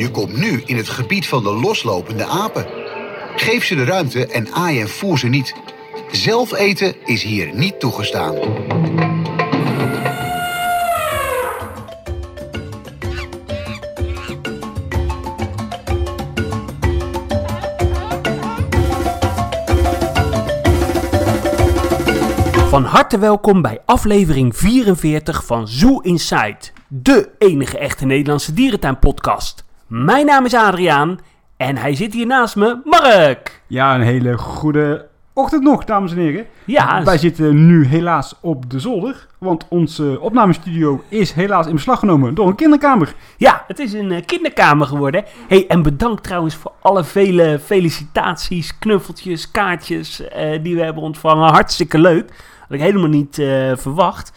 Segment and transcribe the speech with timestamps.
[0.00, 2.66] Je komt nu in het gebied van de loslopende apen.
[3.36, 5.54] Geef ze de ruimte en aai en voer ze niet.
[6.12, 8.34] Zelf eten is hier niet toegestaan.
[22.68, 26.58] Van harte welkom bij aflevering 44 van Zoo Inside,
[26.88, 29.68] de enige echte Nederlandse dierentuinpodcast.
[29.90, 31.18] Mijn naam is Adriaan
[31.56, 33.62] en hij zit hier naast me, Mark.
[33.66, 36.46] Ja, een hele goede ochtend nog, dames en heren.
[36.64, 41.98] Ja, Wij zitten nu helaas op de zolder, want onze opnamestudio is helaas in beslag
[41.98, 43.14] genomen door een kinderkamer.
[43.36, 45.24] ja, het is een eh, kinderkamer geworden.
[45.48, 51.52] Hey, en bedankt trouwens voor alle vele felicitaties, knuffeltjes, kaartjes eh, die we hebben ontvangen.
[51.52, 52.30] Hartstikke leuk.
[52.60, 54.32] Had ik helemaal niet eh, verwacht.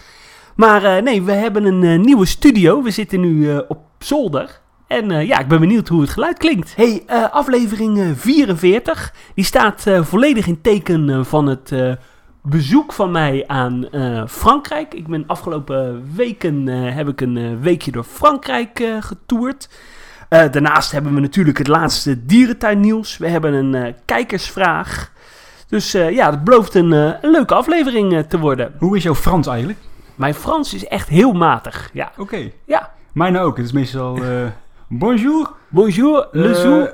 [0.56, 2.82] Maar nee, we hebben een nieuwe studio.
[2.82, 4.62] We zitten nu op zolder.
[4.94, 6.76] En eh, ja, ik ben benieuwd hoe het geluid klinkt.
[6.76, 9.14] Hey, eh, aflevering eh, 44.
[9.36, 11.92] Die staat eh, volledig in teken eh, van het eh,
[12.42, 14.94] bezoek van mij aan eh, Frankrijk.
[14.94, 19.70] Ik ben afgelopen weken eh, heb ik een eh, weekje door Frankrijk eh, getoerd.
[20.30, 23.18] Eh, daarnaast hebben we natuurlijk het laatste dierentuinnieuws.
[23.18, 25.12] We hebben een eh, kijkersvraag.
[25.68, 28.74] Dus eh, ja, het belooft een, eh, een leuke aflevering eh, te worden.
[28.80, 29.80] Hoe is jouw Frans eigenlijk?
[30.16, 31.90] Mijn Frans is echt heel matig.
[31.94, 32.52] Ja, Oké.
[32.66, 32.92] ja.
[33.14, 33.58] Mijn ook.
[33.58, 34.46] Het is meestal eh,
[34.88, 35.56] bonjour.
[35.70, 36.88] Bonjour, le eh, zoo.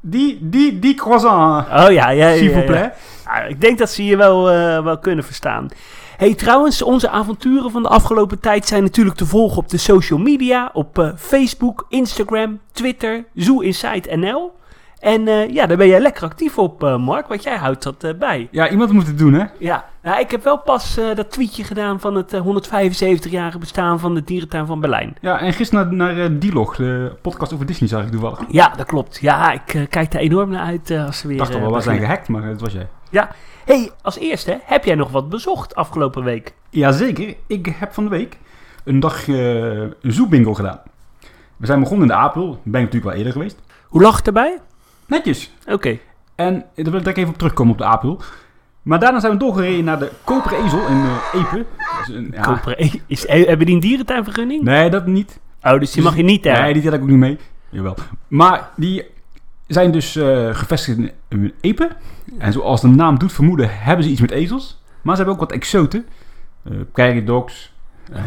[0.00, 2.66] Die, die, die croissant, Oh ja, ja, ja, s'il ja, vous ja.
[2.66, 2.92] plaît.
[3.24, 5.68] Ja, ik denk dat ze je wel, eh, wel kunnen verstaan.
[6.16, 10.18] Hey, trouwens, onze avonturen van de afgelopen tijd zijn natuurlijk te volgen op de social
[10.18, 10.70] media.
[10.72, 14.52] Op eh, Facebook, Instagram, Twitter, Zoo Inside NL.
[15.00, 18.04] En eh, ja, daar ben jij lekker actief op, eh, Mark, want jij houdt dat
[18.04, 18.48] eh, bij.
[18.50, 19.44] Ja, iemand moet het doen, hè?
[19.58, 24.14] Ja, nou, ik heb wel pas dat tweetje gedaan van het eh, 175-jarige bestaan van
[24.14, 25.16] de dierentuin van Berlijn.
[25.20, 28.40] Ja, en gisteren naar, naar Dilog, de podcast over Disney, zag ik toevallig.
[28.48, 29.18] Ja, dat klopt.
[29.20, 31.36] Ja, ik kijk er enorm naar uit als ze weer...
[31.36, 32.88] Ik dacht al wel, we zijn gehackt, maar het was jij.
[33.10, 33.30] Ja.
[33.64, 36.54] Hey, als eerste, heb jij nog wat bezocht afgelopen week?
[36.70, 38.38] Jazeker, ik heb van de week
[38.84, 40.80] een dag eh, een zoekbingo gedaan.
[41.56, 43.58] We zijn begonnen in de Apel, ben ik natuurlijk wel eerder geweest.
[43.86, 44.58] Hoe lag het erbij?
[45.08, 45.52] Netjes.
[45.66, 45.98] Oké.
[46.34, 48.20] En daar wil ik direct even op terugkomen op de Apel.
[48.82, 51.56] Maar daarna zijn we doorgereden naar de Koperen Ezel in eh, Epe.
[51.78, 54.62] Dat is een- ja, Koperen- eh, Is, eh, hebben die een dierentuinvergunning?
[54.62, 55.38] Nee, dat niet.
[55.62, 56.62] Oh, dus die mag je niet daar.
[56.62, 57.38] Nee, die tel ik ook niet mee.
[57.68, 57.94] Jawel.
[58.28, 59.04] Maar die
[59.66, 61.88] zijn dus eh, gevestigd in, in Epe.
[62.38, 64.82] En zoals de naam doet vermoeden, hebben ze iets met ezels.
[65.02, 66.06] Maar ze hebben ook wat exoten.
[66.64, 67.72] Uh, prairie dogs,
[68.12, 68.22] eh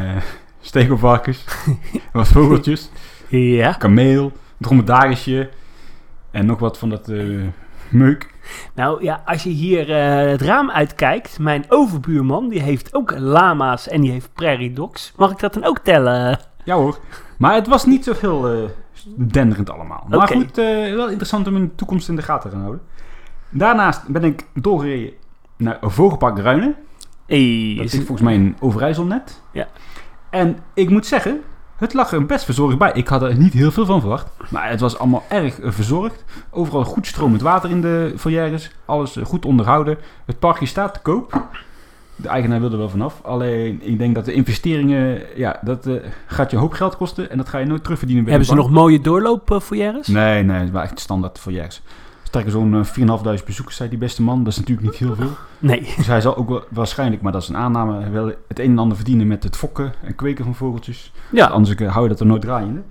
[0.61, 1.45] stekelvarkens,
[2.13, 2.89] wat vogeltjes,
[3.27, 3.71] Ja.
[3.73, 5.49] kameel, dromedarisje
[6.31, 7.25] en nog wat van dat eh,
[7.89, 8.29] meuk.
[8.75, 13.87] Nou ja, als je hier eh, het raam uitkijkt, mijn overbuurman, die heeft ook lama's
[13.87, 15.13] en die heeft prairie dogs.
[15.17, 16.39] Mag ik dat dan ook tellen?
[16.63, 16.99] Ja hoor.
[17.37, 18.69] Maar het was niet zoveel eh
[19.15, 20.05] denderend allemaal.
[20.09, 22.81] Maar goed, wel interessant om in de toekomst in de gaten te houden.
[23.49, 25.13] Daarnaast ben ik doorgereden
[25.57, 26.75] naar Vogelpark Ruinen.
[27.27, 29.41] Hey, Dat is- zit volgens mij in Overijssel net.
[29.51, 29.67] Ja.
[30.29, 31.41] En ik moet zeggen,
[31.81, 32.91] het lag er best verzorgd bij.
[32.93, 34.27] Ik had er niet heel veel van verwacht.
[34.49, 36.23] Maar het was allemaal erg eh, verzorgd.
[36.49, 38.71] Overal goed stromend water in de foyeres.
[38.85, 39.97] Alles eh, goed onderhouden.
[40.25, 41.45] Het parkje staat te koop.
[42.15, 43.19] De eigenaar wilde er wel vanaf.
[43.23, 45.21] Alleen, ik denk dat de investeringen...
[45.35, 47.29] Ja, dat eh, gaat je hoop geld kosten.
[47.29, 48.23] En dat ga je nooit terugverdienen.
[48.25, 49.49] bij hebben ze nog mooie doorloop?
[50.07, 51.81] Nee, nee, het was echt standaard foyeres.
[52.31, 54.43] Trekken zo'n eh, 4.500 bezoekers, zei die beste man.
[54.43, 55.31] Dat is natuurlijk niet heel veel.
[55.59, 55.93] Nee.
[55.97, 58.79] Dus hij zal ook wel, waarschijnlijk, maar dat is een aanname, wel het een en
[58.79, 61.11] ander verdienen met het fokken en kweken van vogeltjes.
[61.31, 61.45] Ja.
[61.45, 62.81] Anders eh, hou je dat er nooit draaiende.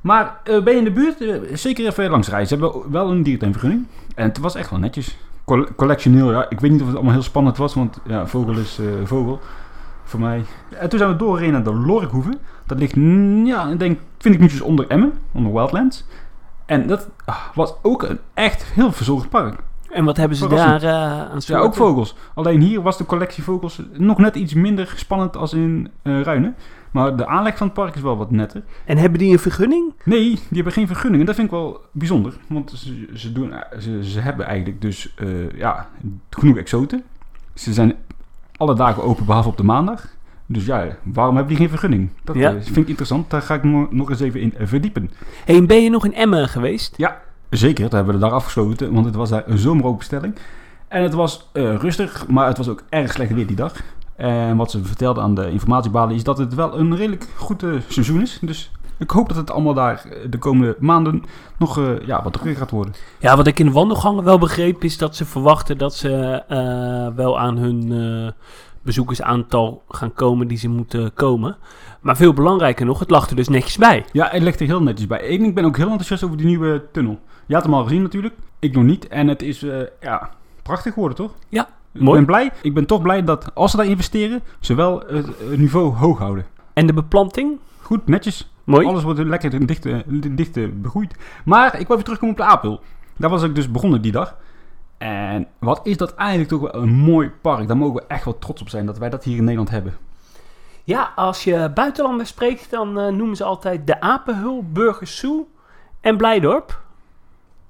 [0.00, 2.48] Maar eh, ben je in de buurt, eh, zeker even langs rijden.
[2.48, 3.86] Ze hebben wel een dierentuinvergunning.
[4.14, 5.16] En het was echt wel netjes.
[5.44, 6.46] Col- collectioneel, ja.
[6.50, 9.40] Ik weet niet of het allemaal heel spannend was, want ja, vogel is eh, vogel.
[10.04, 10.44] Voor mij.
[10.78, 12.38] En toen zijn we doorgereden naar de Lorkhoeve.
[12.66, 16.04] Dat ligt, mm, ja, ik denk 20 minuutjes onder Emmen, onder Wildlands.
[16.70, 19.54] En dat ah, was ook een echt heel verzorgd park.
[19.88, 21.66] En wat hebben ze daar eh, aan Ja, soorten?
[21.66, 22.16] ook vogels.
[22.34, 26.56] Alleen hier was de collectie vogels nog net iets minder spannend als in eh Ruinen.
[26.90, 28.62] Maar de aanleg van het park is wel wat netter.
[28.84, 29.92] En hebben die een vergunning?
[30.04, 31.20] Nee, die hebben geen vergunning.
[31.20, 32.36] En dat vind ik wel bijzonder.
[32.46, 35.88] Want ze, ze, doen, ze, ze hebben eigenlijk dus eh, ja,
[36.30, 37.02] genoeg exoten.
[37.54, 37.94] Ze zijn
[38.56, 40.06] alle dagen open behalve op de maandag.
[40.52, 42.10] Dus ja, waarom hebben die geen vergunning?
[42.24, 42.48] Dat Ja.
[42.54, 43.30] eh, vind ik interessant.
[43.30, 45.10] Daar ga ik nog, nog eens even in verdiepen.
[45.44, 46.94] Hey, en ben je nog in Emmen geweest?
[47.50, 50.34] Zeker, dat hebben we dag afgesloten, want het was daar een zomeropenstelling.
[50.88, 53.72] En het was eh, rustig, maar het was ook erg slecht weer die dag.
[54.16, 57.70] En wat ze vertelde aan de informatiebalie is dat het wel een redelijk goed eh,
[57.88, 58.38] seizoen is.
[58.40, 61.22] Dus ik hoop dat het allemaal daar de komende maanden
[61.58, 62.94] nog ja, wat drukker gaat worden.
[63.18, 66.42] Ja, wat ik in de wandelgangen wel begreep is dat ze verwachten dat ze
[67.16, 67.92] wel aan hun
[68.82, 71.56] bezoekersaantal gaan komen die ze moeten komen.
[72.00, 74.04] Maar veel belangrijker nog, het lag er dus netjes bij.
[74.12, 75.20] Ja, het ligt er heel netjes bij.
[75.20, 77.18] En ik ben ook heel enthousiast over die nieuwe tunnel.
[77.46, 78.34] Je had hem al gezien natuurlijk.
[78.58, 79.08] Ik nog niet.
[79.08, 80.30] En het is eh, ja,
[80.62, 81.32] prachtig geworden, toch?
[81.48, 82.16] Ja, Ik mooi.
[82.16, 82.50] ben blij.
[82.62, 86.46] Ik ben toch blij dat als ze daar investeren, ze wel het niveau hoog houden.
[86.72, 87.58] En de beplanting?
[87.82, 88.52] Goed, netjes.
[88.64, 88.86] Mooi.
[88.86, 89.98] Alles wordt lekker dicht, eh,
[90.30, 91.14] dicht eh, begroeid.
[91.44, 92.80] Maar ik wil even terugkomen op de Apel.
[93.16, 94.36] Daar was ik dus begonnen die dag.
[95.00, 97.68] En wat is dat eigenlijk toch wel een mooi park.
[97.68, 99.96] Daar mogen we echt wel trots op zijn dat wij dat hier in Nederland hebben.
[100.84, 105.44] Ja, als je buitenlanders spreekt, dan eh, noemen ze altijd de Apenhul, Burgersoe
[106.00, 106.80] en Blijdorp.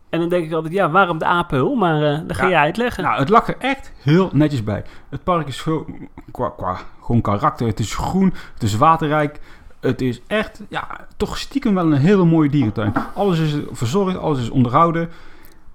[0.08, 1.74] En dan denk ik altijd, ja, waarom de Apenhul?
[1.74, 2.50] Maar eh dat ga Ja.
[2.50, 3.02] jij uitleggen.
[3.04, 4.84] Nou, het lag er echt heel netjes bij.
[5.08, 7.66] Het park is gewoon qua, qua gewoon karakter.
[7.66, 9.40] Het is groen, het is waterrijk.
[9.80, 12.92] Het is echt, ja, toch stiekem wel een hele mooie dierentuin.
[13.14, 15.10] Alles is verzorgd, alles is onderhouden.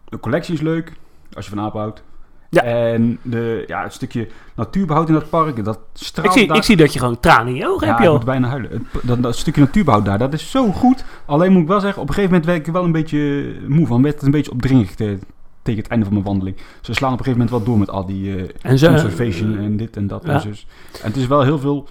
[0.05, 0.93] De collectie is leuk,
[1.35, 2.03] als je van apen houdt.
[2.49, 2.61] Ja.
[2.63, 6.63] En de, ja, het stukje natuurbehoud in dat park, dat straalt ik, zie, daar- ik
[6.63, 8.15] zie dat je gewoon tranen in je ogen ja, hebt, ik joh.
[8.15, 8.71] moet bijna huilen.
[8.71, 11.05] Het, dat, dat stukje natuurbehoud daar, dat is zo goed.
[11.25, 13.53] Alleen moet ik wel zeggen, op een gegeven moment werd ik er wel een beetje
[13.67, 14.01] moe van.
[14.01, 15.19] Werd het een beetje opdringig te-
[15.61, 16.57] tegen het einde van mijn wandeling.
[16.81, 19.57] Ze slaan op een gegeven moment wel door met al die eh En zo, conservation
[19.57, 20.31] en dit en dat ja.
[20.33, 20.67] en zus.
[21.01, 21.87] En het is wel heel veel,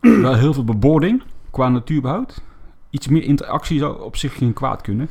[0.00, 2.42] wel heel veel bebording qua natuurbehoud.
[2.90, 5.10] Iets meer interactie zou op zich geen kwaad kunnen.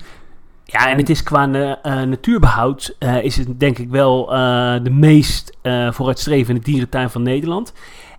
[0.71, 4.25] Ja, en het is qua eh, eh, natuurbehoud eh, is het denk ik wel
[4.83, 5.57] de meest
[5.89, 7.73] vooruitstrevende dierentuin van Nederland.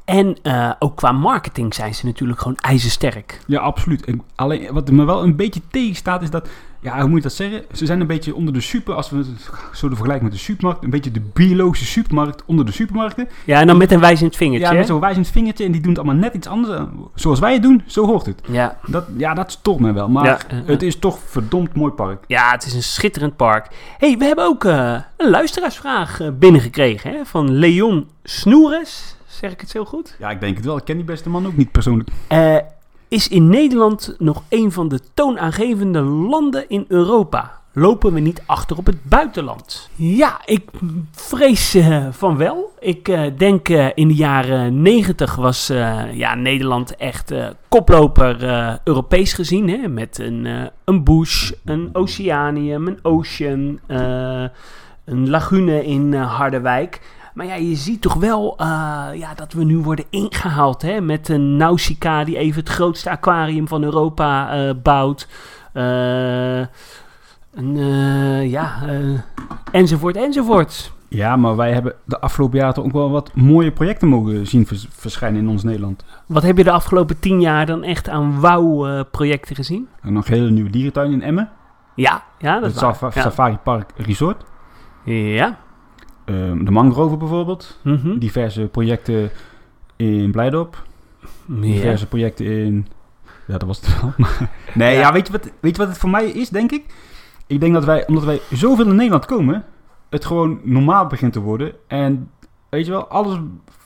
[0.04, 0.36] En
[0.78, 3.40] ook qua marketing zijn ze natuurlijk gewoon ijzersterk.
[3.46, 4.04] Ja, absoluut.
[4.04, 6.48] En alleen wat me wel een beetje tegenstaat is dat,
[6.82, 7.62] ja, hoe moet je dat zeggen?
[7.72, 10.40] Ze zijn een beetje onder de super, als we het zo de vergelijken met de
[10.40, 13.28] supermarkt, een beetje de biologische supermarkt onder de supermarkten.
[13.44, 14.68] Ja, en dan met een wijzend vingertje.
[14.72, 16.80] Ja, met zo'n wijzend vingertje en die doen het allemaal net iets anders.
[17.14, 18.40] Zoals wij het doen, zo hoort het.
[18.48, 18.78] ja.
[18.86, 20.08] Dat, ja, dat stoort me wel.
[20.08, 22.24] Maar Ja, het is toch verdomd mooi park.
[22.26, 23.68] ja, het is een schitterend park.
[23.98, 29.16] hey, we hebben ook eh, een luisteraarsvraag eh, binnengekregen hè, van Leon Snoeres.
[29.26, 30.16] Zeg ik het zo goed?
[30.18, 30.76] Ja, ik denk het wel.
[30.76, 32.08] Ik ken die beste man ook niet persoonlijk.
[32.26, 32.56] Eh,
[33.12, 37.60] is in Nederland nog een van de toonaangevende landen in Europa?
[37.72, 39.90] Lopen we niet achter op het buitenland?
[39.94, 40.70] Ja, ik
[41.10, 42.72] vrees eh, van wel.
[42.80, 45.66] Ik eh, denk eh, in de jaren 90 was
[46.12, 47.34] ja, Nederland echt
[47.68, 48.44] koploper
[48.84, 49.68] Europees gezien.
[49.68, 49.88] Hè?
[49.88, 53.80] Met een, een Bush, een Oceanium, een Ocean,
[55.04, 57.00] een lagune in Harderwijk.
[57.34, 58.66] Maar ja, je ziet toch wel eh,
[59.14, 63.68] ja, dat we nu worden ingehaald hè, met een Nausicaa die even het grootste aquarium
[63.68, 65.28] van Europa eh, bouwt.
[65.72, 66.60] Eh,
[68.50, 68.72] ja,
[69.72, 70.92] enzovoort, enzovoort.
[71.08, 74.86] Ja, maar wij hebben de afgelopen jaren ook wel wat mooie projecten mogen zien vers-
[74.90, 76.04] verschijnen in ons Nederland.
[76.26, 79.88] Wat heb je de afgelopen tien jaar dan echt aan wauw-projecten gezien?
[80.02, 81.50] En nog een hele nieuwe dierentuin in Emmen.
[81.94, 82.94] Ja, ja dat Het is waar.
[82.94, 83.22] Safa- Ja.
[83.22, 84.44] Safari Park Resort.
[85.04, 85.58] Ja.
[86.32, 87.78] Ehm, de mangroven bijvoorbeeld.
[87.82, 88.18] Mhm.
[88.18, 89.30] Diverse projecten
[89.96, 90.82] in Blijdorp.
[91.46, 92.86] Diverse projecten in...
[93.46, 94.12] Ja, dat was het wel.
[94.74, 95.00] Nee, Ja.
[95.00, 96.84] ja, weet, je wat, weet je wat het voor mij is, denk ik?
[97.46, 99.64] Ik denk dat wij, omdat wij zoveel in Nederland komen,
[100.10, 101.72] het gewoon normaal begint te worden.
[101.86, 102.30] En
[102.68, 103.38] weet je wel, alles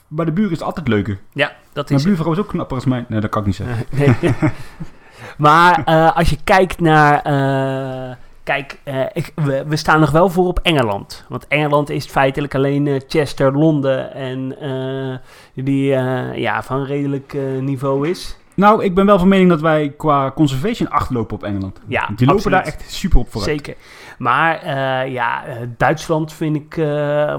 [0.07, 1.19] bij de buren is altijd leuker.
[1.33, 3.05] ja, dat Mijn is buurvrouw is ook knapper als mij.
[3.07, 3.85] Nee, dat kan ik niet zeggen.
[3.97, 4.33] Nee.
[5.37, 7.21] maar eh, als je kijkt naar.
[7.21, 8.15] eh,
[8.47, 11.25] kijk, eh, ik, we, we staan nog wel voor op Engeland.
[11.29, 15.17] Want Engeland is feitelijk alleen eh, Chester, Londen en eh,
[15.63, 15.85] die
[16.33, 18.37] ja, van redelijk niveau is.
[18.53, 21.79] Nou, ik ben wel van mening dat wij qua conservation achterlopen op Engeland.
[21.87, 22.57] Ja, Die lopen absoluut.
[22.57, 23.49] daar echt super op vooruit.
[23.49, 23.75] Zeker.
[24.17, 24.67] Maar
[25.09, 25.43] ja,
[25.77, 26.75] Duitsland vind ik,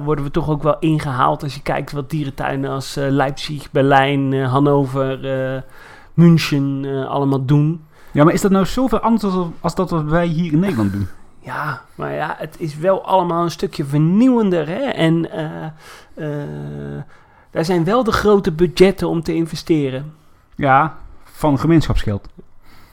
[0.04, 5.18] worden we toch ook wel ingehaald als je kijkt wat dierentuinen als Leipzig, Berlijn, Hannover,
[6.14, 7.87] München allemaal doen.
[8.12, 10.92] Ja, maar is dat nou zoveel anders als, als dat wat wij hier in Nederland
[10.92, 11.08] doen?
[11.40, 14.68] Ja, maar ja, het is wel allemaal een stukje vernieuwender.
[14.68, 14.80] Hè?
[14.80, 15.64] En eh,
[16.14, 17.02] eh,
[17.50, 20.14] daar zijn wel de grote budgetten om te investeren.
[20.54, 22.28] Ja, van gemeenschapsgeld.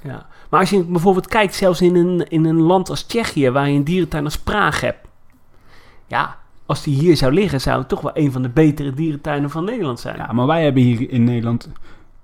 [0.03, 0.25] Ja.
[0.49, 3.77] Maar als je bijvoorbeeld kijkt, zelfs in een, in een land als Tsjechië, waar je
[3.77, 5.07] een dierentuin als Praag hebt.
[6.07, 9.49] Ja, als die hier zou liggen, zou het toch wel een van de betere dierentuinen
[9.49, 10.17] van Nederland zijn.
[10.17, 11.69] Ja, maar wij hebben hier in Nederland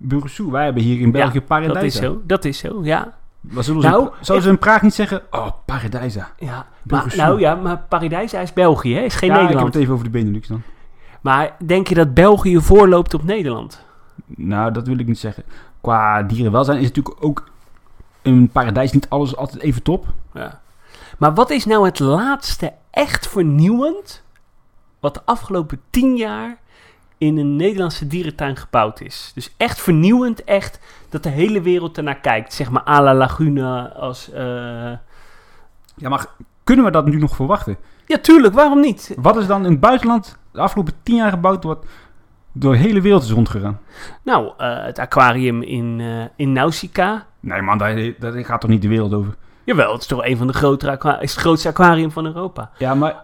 [0.02, 0.52] Burgersoe.
[0.52, 1.74] Wij hebben hier in België Ja, Paradijsa.
[1.74, 3.14] dat is zo, dat is zo, ja.
[3.40, 6.32] Wat zullen ze, Nou, in- zouden ze in Praag niet zeggen, oh, Paradijsa.
[6.38, 6.66] ja.
[6.84, 9.02] Maar, nou ja, maar Paradijs is België, hè?
[9.02, 9.74] is geen ja, ik heb Nederland.
[9.74, 10.62] het even over de Benelux dan.
[11.22, 13.86] Maar denk je dat België voorloopt op Nederland?
[14.26, 15.44] Nou, dat wil ik niet zeggen.
[15.82, 17.50] Qua dierenwelzijn is natuurlijk ook
[18.22, 20.06] in Paradijs niet alles altijd even top.
[20.34, 20.62] Ja.
[21.18, 24.24] Maar wat is nou het laatste echt vernieuwend
[25.00, 26.58] wat de afgelopen tien jaar
[27.22, 29.32] in een Nederlandse dierentuin gebouwd is?
[29.36, 32.54] Dus echt vernieuwend, echt dat de hele wereld ernaar kijkt.
[32.54, 34.32] Zeg maar à la Lagune als...
[34.32, 34.44] eh,
[35.96, 36.26] Ja, maar
[36.64, 37.78] kunnen we dat nu nog verwachten?
[38.06, 39.14] Ja, tuurlijk, waarom niet?
[39.18, 41.86] Wat is dan in het buitenland de afgelopen tien jaar gebouwd wat
[42.52, 43.80] door de hele wereld is rondgegaan.
[44.24, 47.26] Nou, eh, het aquarium in, eh, in Nausicaa.
[47.40, 49.36] Nee man, daar, daar gaat toch niet de wereld over?
[49.64, 52.70] Jawel, het is toch een van de grotere aqua- is het grootste aquarium van Europa.
[52.78, 53.24] Ja, maar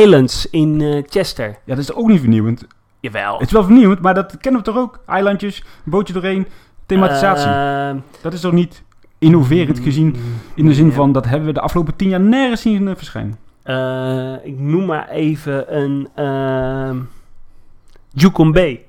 [0.00, 1.48] Islands in Chester.
[1.48, 2.66] ja, dat is ook niet vernieuwend.
[3.12, 3.32] Jawel.
[3.38, 5.00] Het is wel vernieuwend, maar dat kennen we toch ook?
[5.06, 6.46] Eilandjes, bootje doorheen,
[6.86, 7.50] thematisatie.
[7.50, 8.82] Eh, dat is toch niet
[9.18, 10.16] innoverend gezien
[10.54, 13.38] in de zin van dat hebben we de afgelopen tien jaar nergens zien eh, verschijnen.
[13.62, 16.08] eh, ik noem maar even een...
[16.14, 16.98] ehm
[18.10, 18.84] Yukon Bay.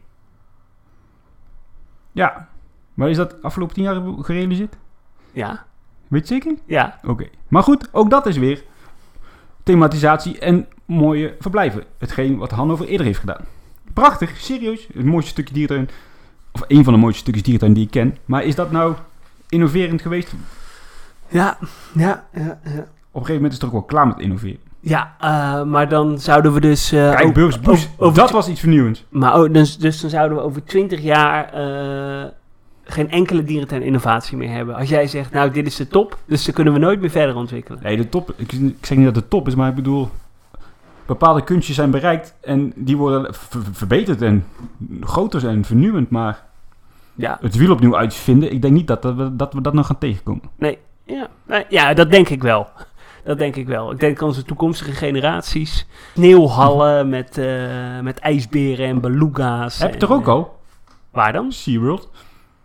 [2.11, 2.47] Ja,
[2.93, 4.77] maar is dat afgelopen tien jaar gerealiseerd?
[5.31, 5.65] Ja,
[6.07, 6.55] Weet je zeker?
[6.65, 6.99] ja.
[7.03, 7.27] Oké.
[7.47, 8.63] Maar goed, ook dat is weer
[9.63, 11.83] thematisatie en mooie verblijven.
[11.97, 13.45] Hetgeen wat Hannover eerder heeft gedaan.
[13.97, 14.87] Prachtig, serieus.
[14.93, 15.89] Het mooiste stukje dierentuin.
[16.51, 18.17] Of een van de mooiste stukjes dierentuin die ik ken.
[18.25, 18.93] Maar is dat nou
[19.49, 20.33] innoverend geweest?
[20.33, 20.39] Op
[21.27, 21.57] Ja,
[21.93, 22.59] ja, ja, ja.
[22.63, 24.57] een gegeven moment is het toch ook wel klaar met innoveren.
[24.79, 26.91] Ja, eh, maar dan zouden we dus...
[26.91, 29.05] eh, Kijk, Burgers Bush, dat was iets vernieuwends.
[29.09, 32.29] Maar oh, dus, dus dan zouden we over 20 jaar eh,
[32.83, 34.75] geen enkele dierentuin innovatie meer hebben.
[34.75, 37.35] Als jij zegt, nou, dit is de top, dus dan kunnen we nooit meer verder
[37.35, 37.79] ontwikkelen.
[37.83, 38.33] Nee, de top.
[38.35, 40.09] Ik, ik zeg niet dat het top is, maar ik bedoel...
[41.07, 44.45] Bepaalde kunstjes zijn bereikt en die worden ver- verbeterd en
[45.01, 46.09] groter zijn, vernieuwend.
[46.09, 46.43] Maar
[47.15, 49.97] Ja, het wiel opnieuw uitvinden, ik denk niet dat, we, dat we dat nog gaan
[49.97, 50.41] tegenkomen.
[50.57, 51.27] nee, ja,
[51.69, 52.67] ja, dat denk ik wel.
[53.23, 53.91] Dat denk ik wel.
[53.91, 55.87] Ik denk onze toekomstige generaties.
[56.13, 59.79] Sneeuwhallen met, eh, met ijsberen en beluga's.
[59.79, 60.59] Heb je en, toch ook eh, al?
[61.11, 61.51] Waar dan?
[61.51, 62.09] SeaWorld?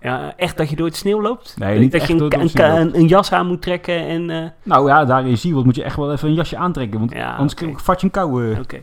[0.02, 1.54] Ja, echt dat je door het sneeuw loopt?
[1.58, 4.30] Nee, dat niet dat je een, een, jas aan moet trekken en...
[4.30, 7.12] eh, Nou ja, daar in SeaWorld moet je echt wel even een jasje aantrekken, want
[7.12, 7.74] Ja, anders okay.
[7.76, 8.52] vat je een kou.
[8.52, 8.58] eh.
[8.58, 8.80] Oké.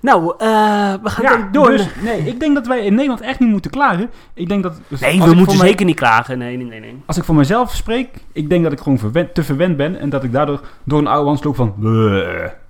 [0.00, 1.66] Nou, eh, we gaan Ja, door.
[1.70, 4.10] dus, nee, ik denk dat wij in Nederland echt niet moeten klagen.
[4.34, 4.80] Ik denk dat...
[4.88, 6.38] dus nee, we moeten mij- zeker niet klagen.
[6.38, 6.80] Nee, nee, nee.
[6.80, 7.02] nee.
[7.06, 10.08] Als ik voor mezelf spreek, ik denk dat ik gewoon verwend, te verwend ben en
[10.10, 11.74] dat ik daardoor door een oude loop van...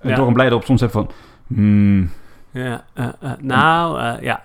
[0.01, 0.15] En Ja.
[0.15, 1.09] door een blijde op soms heb van...
[1.47, 2.09] hmm,
[2.51, 2.83] Ja,
[3.41, 4.43] nou, ja.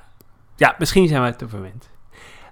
[0.57, 1.91] Ja, misschien zijn wij te verwend.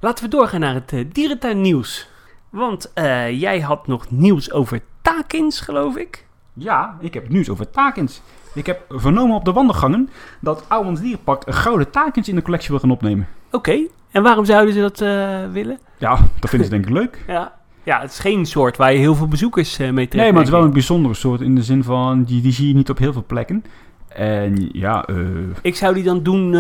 [0.03, 2.09] Laten we doorgaan naar het eh, dierentuinnieuws.
[2.51, 6.27] Want eh, jij had nog nieuws over takins, geloof ik.
[6.53, 8.23] Ja, ik heb nieuws over takens.
[8.55, 12.71] Ik heb vernomen op de wandelgangen dat Ouwans Dierenpark een gouden takens in de collectie
[12.71, 13.29] wil gaan opnemen.
[13.51, 15.79] Oké, en waarom zouden ze dat eh, willen?
[15.99, 17.25] Ja, dat vinden ze denk ik leuk.
[17.27, 17.53] Ja.
[17.83, 20.15] ja, het is geen soort waar je heel veel bezoekers mee trekt.
[20.15, 22.69] Nee, maar het is wel een bijzondere soort in de zin van, die, die zie
[22.69, 23.65] je niet op heel veel plekken.
[24.09, 25.17] En ja, eh,
[25.63, 25.77] ik.
[25.77, 26.57] Zou die dan doen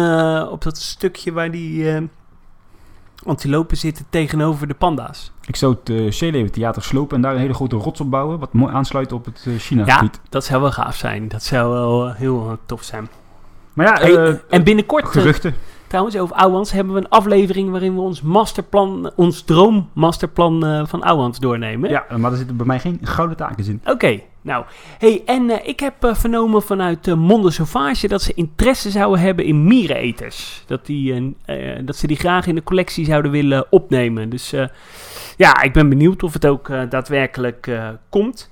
[0.49, 2.09] op dat stukje waar die
[3.25, 5.33] antilopen zitten tegenover de panda's.
[5.47, 8.53] ik zou het uh, Theater slopen en daar een hele grote rots op bouwen, wat
[8.53, 10.21] mooi aansluit op het eh, Ja, China-gebied.
[10.29, 11.29] dat zou wel gaaf zijn.
[11.29, 13.09] Dat zou wel eh, heel tof zijn.
[13.73, 15.55] Maar ja, Hey, en binnenkort, geruchten.
[15.87, 21.39] trouwens, over Ouwans hebben we een aflevering waarin we ons masterplan, ons droommasterplan van Ouwans
[21.39, 21.91] doornemen.
[21.91, 23.81] Ja, maar er zitten bij mij geen gouden takens in.
[23.85, 24.65] Oké, nou.
[24.99, 29.21] Hey, en eh, ik heb eh, vernomen vanuit uh, Monde Sauvage dat ze interesse zouden
[29.21, 30.63] hebben in miereneters.
[30.67, 31.37] Dat, die,
[31.85, 34.31] dat ze die graag in de collectie zouden willen opnemen.
[34.31, 34.55] Dus
[35.37, 37.71] ja, ik ben benieuwd of het ook daadwerkelijk
[38.09, 38.51] komt.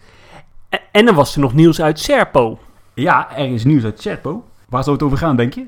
[0.68, 2.58] En, en dan was er nog nieuws uit Serpo.
[2.94, 4.44] Ja, er is nieuws uit Serpo.
[4.68, 5.66] Waar zou het over gaan, denk je?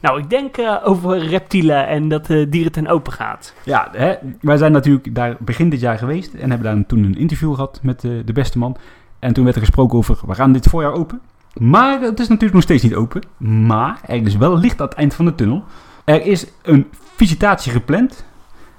[0.00, 3.54] Nou, ik denk over reptielen en dat de dierentuin open gaat.
[3.64, 7.18] Ja, hè, wij zijn natuurlijk daar begin dit jaar geweest en hebben daar toen een
[7.18, 8.76] interview gehad met de beste man.
[9.20, 11.20] En toen werd er gesproken over, we gaan dit voorjaar open.
[11.54, 13.22] Maar het is natuurlijk nog steeds niet open.
[13.66, 15.64] Maar er is wel licht aan het eind van de tunnel.
[16.04, 16.86] Er is een
[17.16, 18.24] visitatie gepland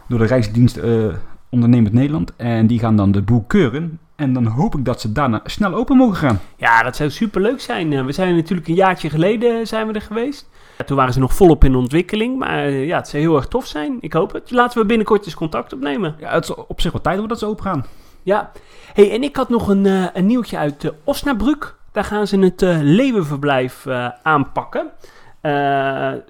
[0.08, 1.14] door de Rijksdienst eh,
[1.50, 2.36] Ondernemend Nederland.
[2.36, 4.00] En die gaan dan de boel keuren.
[4.16, 6.40] En dan hoop ik dat ze daarna snel open mogen gaan.
[6.56, 7.94] Ja, dat zou superleuk zijn.
[7.94, 10.50] Eh, we zijn natuurlijk een jaartje geleden zijn we er geweest.
[10.78, 12.38] Ja, toen waren ze nog volop in ontwikkeling.
[12.38, 13.98] Maar eh, ja, het zou heel erg tof zijn.
[14.00, 14.52] Ik hoop het.
[14.52, 16.16] Laten we binnenkort eens contact opnemen.
[16.20, 17.86] Ja, het is op zich wel tijd dat ze open gaan.
[18.24, 18.52] Ja.
[18.94, 21.76] Hey, en ik had nog een, uh, een nieuwtje uit uh, Osnabrück.
[21.92, 23.88] Daar gaan ze het uh, leeuwenverblijf
[24.24, 24.92] aanpakken.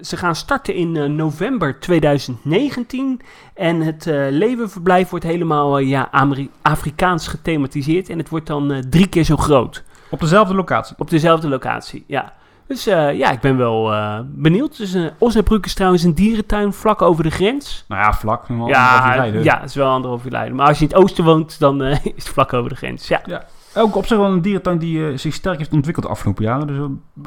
[0.00, 3.20] Ze gaan starten in november 2019.
[3.54, 8.08] En het leeuwenverblijf wordt helemaal ja, Ameri Afrikaans gethematiseerd.
[8.08, 9.82] En het wordt dan drie keer zo groot.
[10.10, 10.96] Op dezelfde locatie?
[10.98, 12.32] Op dezelfde locatie, ja.
[12.72, 13.92] Dus ja, ik ben wel
[14.26, 14.76] benieuwd.
[14.76, 17.84] Dus Osnabrück is trouwens een dierentuin vlak over de grens.
[17.88, 18.44] Nou ja, vlak.
[18.66, 20.56] Ja, ja, het is wel anderhalf uur rijden.
[20.56, 23.08] Maar als je in het oosten woont, dan is het vlak over de grens.
[23.08, 23.20] Ja.
[23.24, 23.44] ja.
[23.74, 26.66] Ook op zich wel een dierentuin die uh, zich sterk heeft ontwikkeld de afgelopen jaren.
[26.66, 26.84] Dus uh,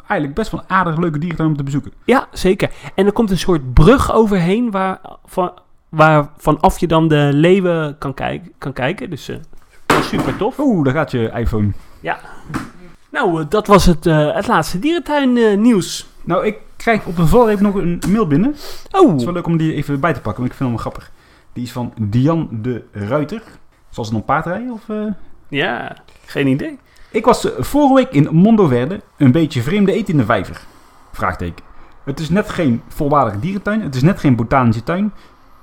[0.08, 1.92] eigenlijk best wel een aardig leuke dierentuin om te bezoeken.
[2.04, 2.72] Ja, zeker.
[2.96, 5.52] En er komt een soort brug overheen waar, van,
[5.90, 9.10] waar vanaf je dan de leeuwen kan, kijk, kan kijken.
[9.10, 9.36] Dus uh,
[10.02, 10.60] super tof.
[10.60, 11.72] Oeh, daar gaat je iPhone.
[12.00, 12.20] Ja.
[13.16, 16.08] Nou, dat was het, het laatste dierentuin nieuws.
[16.24, 18.56] Nou, ik krijg op de valreep nog een mail binnen.
[18.92, 19.10] Oh.
[19.10, 20.92] Het is wel leuk om die even bij te pakken, want ik vind hem wel
[20.92, 21.12] grappig.
[21.54, 23.42] Die is van Dian de Ruiter.
[23.90, 24.72] Zal ze dan paard rijden?
[24.72, 24.84] Of,
[25.48, 25.96] Ja,
[26.26, 26.80] geen idee.
[27.12, 30.62] Ik was vorige week in Mondoverde een beetje vreemde eten in de vijver.
[31.12, 31.66] Vraagteken.
[32.04, 33.82] Het is net geen volwaardige dierentuin.
[33.82, 35.14] Het is net geen botanische tuin.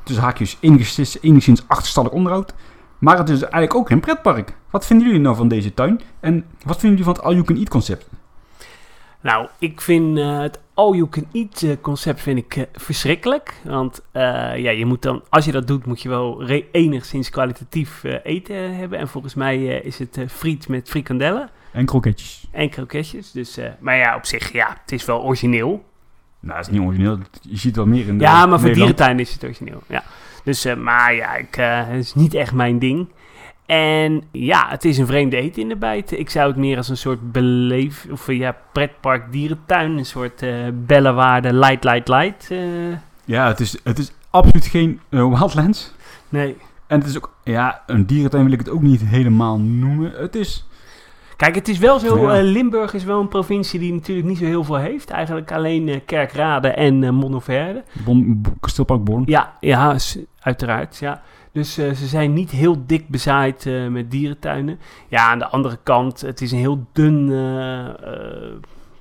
[0.02, 2.54] Tussen haakjes enigszins, enigszins achterstallig onderhoud.
[3.02, 4.54] Maar het is eigenlijk ook geen pretpark.
[4.70, 6.00] Wat vinden jullie nou van deze tuin?
[6.20, 8.08] En wat vinden jullie van het all-you-can-eat concept?
[9.20, 13.54] Nou, ik vind eh, het all-you-can-eat eh, concept vind ik eh, verschrikkelijk.
[13.64, 16.42] Want ja, je moet dan, als je dat doet, moet je wel
[16.72, 18.98] enigszins kwalitatief eten hebben.
[18.98, 22.48] En volgens mij is het friet met frikandellen En kroketjes.
[22.50, 23.30] en kroketjes.
[23.30, 25.84] Dus, maar ja, op zich, ja, het is wel origineel.
[26.40, 27.18] Nou, dat is niet origineel.
[27.40, 29.82] Je ziet wel meer in de Ja, maar voor dierentuin is het origineel.
[29.86, 30.02] Ja.
[30.42, 33.08] Dus, eh, maar ja, ik, eh, het is niet echt mijn ding.
[33.66, 36.18] En ja, het is een vreemde eten in de bijt.
[36.18, 38.06] Ik zou het meer als een soort beleef...
[38.10, 39.98] Of eh, ja, pretpark dierentuin.
[39.98, 40.44] Een soort
[40.86, 42.48] bellenwaarde light, light, light.
[43.24, 45.94] Ja, het is, het is absoluut geen wildlands.
[46.28, 46.56] nee.
[46.86, 50.12] En het is ook, ja, een dierentuin wil ik het ook niet helemaal noemen.
[50.16, 50.66] Het is,
[51.42, 52.18] Kijk, het is wel zo...
[52.30, 52.36] Ja.
[52.36, 55.10] eh, Limburg is wel een provincie die natuurlijk niet zo heel veel heeft.
[55.10, 57.84] Eigenlijk alleen eh, Kerkrade en eh Monnoverde.
[58.04, 59.22] bon, Kasteelpark Born.
[59.26, 59.96] Ja, ja,
[60.40, 60.96] uiteraard.
[60.98, 61.22] Ja.
[61.52, 64.78] Dus eh, ze zijn niet heel dik bezaaid eh, met dierentuinen.
[65.08, 67.26] Ja, aan de andere kant, het is een heel dun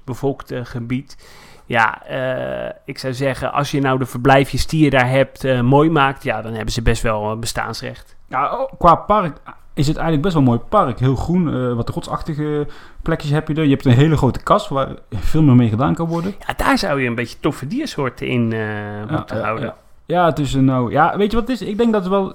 [0.03, 1.17] bevolkt gebied.
[1.65, 5.61] Ja, eh, ik zou zeggen, als je nou de verblijfjes die je daar hebt eh,
[5.61, 8.15] mooi maakt, ja, dan hebben ze best wel bestaansrecht.
[8.27, 9.37] Ja, oh, qua park
[9.73, 10.99] is het eigenlijk best wel een mooi park.
[10.99, 12.67] Heel groen, eh, wat rotsachtige
[13.01, 13.63] plekjes heb je er.
[13.63, 16.35] Je hebt een hele grote kas waar veel meer mee gedaan kan worden.
[16.47, 19.65] Ja, daar zou je een beetje toffe diersoorten in eh, moeten ja, houden.
[19.65, 19.75] ja.
[20.05, 21.67] Ja, het is een nou, ja, weet je wat het is?
[21.67, 22.33] Ik denk dat het wel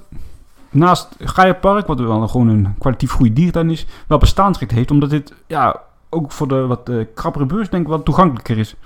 [0.71, 5.11] naast Gaia Park, wat wel gewoon een kwalitatief goede dierentuin is, wel bestaansrecht heeft, omdat
[5.11, 8.77] dit ja ook voor de wat eh, krappere beurs denk ik wat toegankelijker is.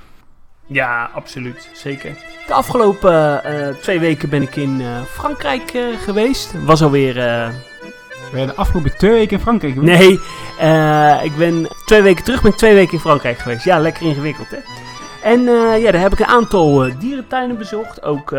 [0.73, 1.71] Ja, absoluut.
[1.73, 2.17] Zeker.
[2.47, 6.65] De afgelopen eh, twee weken ben ik in eh, Frankrijk eh, geweest.
[6.65, 7.15] Was alweer...
[8.33, 9.99] Ben je de afgelopen twee weken in Frankrijk geweest?
[9.99, 10.21] nee,
[10.59, 13.65] eh, ik ben twee weken terug, ben ik twee weken in Frankrijk geweest.
[13.65, 14.59] Ja, lekker ingewikkeld, hè?
[15.23, 18.03] En eh, ja, daar heb ik een aantal eh, dierentuinen bezocht.
[18.03, 18.31] Ook,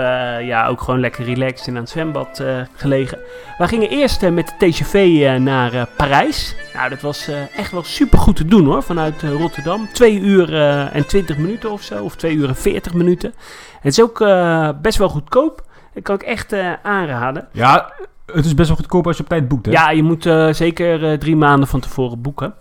[0.41, 2.43] ja, ook gewoon lekker relaxed en aan het zwembad
[2.75, 3.19] gelegen.
[3.57, 6.55] We gingen eerst met de TGV naar Parijs.
[6.73, 9.89] Nou, dat was echt wel super goed te doen hoor, vanuit Rotterdam.
[9.93, 10.55] Twee uur
[10.91, 13.33] en twintig minuten of zo, of twee uur en veertig minuten.
[13.81, 14.17] Het is ook
[14.81, 15.61] best wel goedkoop.
[15.93, 17.47] Dat kan ik echt aanraden.
[17.51, 17.93] Ja,
[18.33, 19.71] het is best wel goedkoop als je op tijd boekt, hè?
[19.71, 22.53] Ja, je moet eh, zeker eh, drie maanden van tevoren boeken.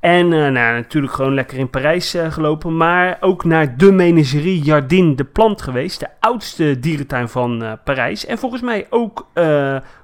[0.00, 2.76] En eh, nou, natuurlijk gewoon lekker in Parijs gelopen.
[2.76, 6.00] Maar ook naar de menagerie Jardin de Plant geweest.
[6.00, 8.26] De oudste dierentuin van Parijs.
[8.26, 9.26] En volgens mij ook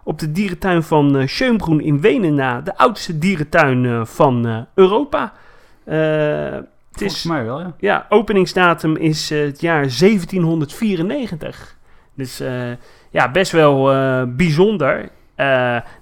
[0.04, 2.60] op de dierentuin van Schönbrunn in Wenen na.
[2.60, 5.32] De oudste dierentuin van Europa.
[5.84, 5.96] Eh,
[6.54, 7.74] het Volgens mij wel, ja.
[7.78, 11.76] ja, openingsdatum is het jaar 1794.
[12.14, 12.42] Dus
[13.14, 15.08] ja, best wel eh, bijzonder.
[15.34, 15.46] Eh,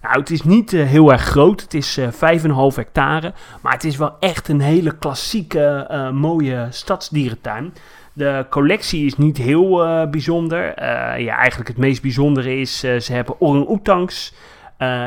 [0.03, 1.61] nou, het is niet eh, heel erg groot.
[1.61, 3.33] Het is eh 5,5 hectare.
[3.61, 7.73] Maar het is wel echt een hele klassieke, mooie stadsdierentuin.
[8.13, 9.71] De collectie is niet heel
[10.11, 10.83] bijzonder.
[11.21, 14.35] Ja, eigenlijk het meest bijzondere is, ze hebben orang-oetangs.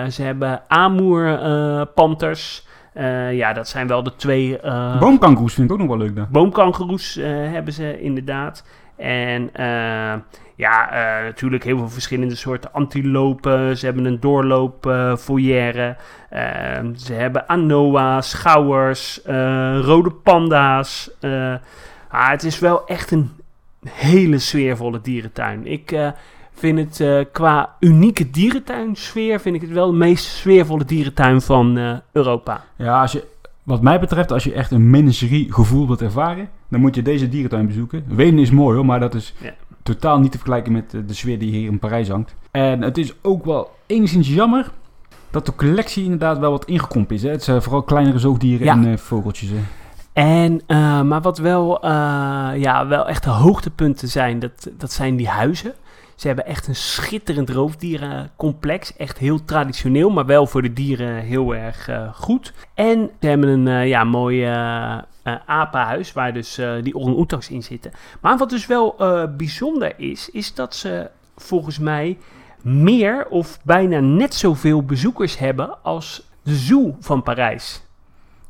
[0.10, 2.68] Ze hebben Amur-panters.
[3.32, 4.60] ja, dat zijn wel de twee...
[5.00, 6.16] Boomkangoeroes vind ik ook nog wel leuk
[7.18, 8.64] eh, hebben ze inderdaad.
[8.98, 10.14] En eh,
[10.56, 13.78] ja, eh, natuurlijk heel veel verschillende soorten antilopen.
[13.78, 15.98] Ze hebben een doorloopfoyer.
[16.96, 21.12] ze hebben anoa's, schouwers, eh, rode panda's.
[22.10, 23.32] ah, het is wel echt een
[23.90, 25.68] hele sfeervolle dierentuin.
[25.68, 26.14] Ik
[26.54, 29.40] vind het qua unieke dierentuinsfeer...
[29.40, 32.64] vind ik het wel de meest sfeervolle dierentuin van Europa.
[32.76, 33.24] Ja, als je,
[33.64, 37.30] wat mij betreft, als je echt een menagerie gevoel wilt ervaren, dan moet je deze
[37.30, 38.04] dierentuin bezoeken.
[38.08, 39.54] Wenen is mooi hoor, maar dat is Ja.
[39.84, 42.36] totaal niet te vergelijken met eh, de sfeer die hier in Parijs hangt.
[42.52, 44.72] En het is ook wel enigszins jammer
[45.30, 47.24] dat de collectie inderdaad wel wat ingekrompen is.
[47.24, 47.30] Hè?
[47.30, 48.74] Het zijn vooral kleinere zoogdieren Ja.
[48.74, 49.50] en eh, vogeltjes.
[49.50, 49.58] Hè?
[50.14, 51.86] En, eh, maar wat wel,
[52.56, 55.74] ja, wel echt de hoogtepunten zijn, dat, dat zijn die huizen.
[56.16, 58.96] Ze hebben echt een schitterend roofdierencomplex.
[58.98, 62.54] Echt heel traditioneel, maar wel voor de dieren heel erg goed.
[62.74, 67.50] En ze hebben een eh, ja, mooi eh, eh, apenhuis waar dus eh, die orang-oetangs
[67.50, 67.92] in zitten.
[68.22, 72.18] Maar wat dus wel eh, bijzonder is, is dat ze volgens mij
[72.62, 77.84] meer of bijna net zoveel bezoekers hebben als de zoo van Parijs.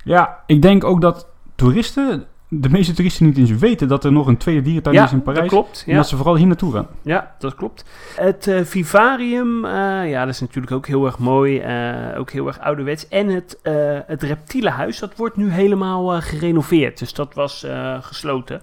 [0.04, 4.28] Ja, ik denk ook dat toeristen, de meeste toeristen niet eens weten dat er nog
[4.28, 5.40] een tweede dierentuin is in Parijs.
[5.40, 5.84] dat klopt.
[5.88, 6.88] En dat ze vooral hier naartoe gaan.
[7.02, 7.86] Ja, dat klopt.
[8.16, 11.60] Het eh, vivarium, eh, ja, dat is natuurlijk ook heel erg mooi.
[11.60, 13.08] eh, ook heel erg ouderwets.
[13.08, 13.60] En het,
[14.08, 17.00] het reptielenhuis, dat wordt nu helemaal gerenoveerd.
[17.00, 17.66] Dus dat was
[18.02, 18.62] gesloten.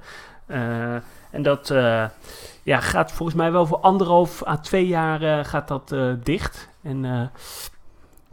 [1.31, 1.75] En dat
[2.63, 6.69] ja, gaat volgens mij wel voor anderhalf à twee jaar gaat dat dicht.
[6.83, 7.31] En